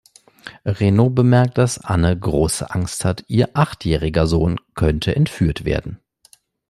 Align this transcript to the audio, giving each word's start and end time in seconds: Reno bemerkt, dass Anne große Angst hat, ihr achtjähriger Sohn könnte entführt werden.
Reno 0.65 1.11
bemerkt, 1.11 1.59
dass 1.59 1.77
Anne 1.77 2.17
große 2.17 2.71
Angst 2.71 3.05
hat, 3.05 3.23
ihr 3.27 3.51
achtjähriger 3.55 4.25
Sohn 4.25 4.57
könnte 4.73 5.15
entführt 5.15 5.63
werden. 5.63 5.99